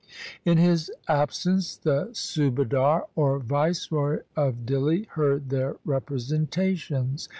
In 0.45 0.57
his 0.57 0.89
absence 1.07 1.77
the 1.77 2.07
Subadar 2.11 3.03
or 3.15 3.37
viceroy 3.37 4.21
of 4.35 4.65
Dihli 4.65 5.05
heard 5.09 5.51
their 5.51 5.75
representations. 5.85 7.29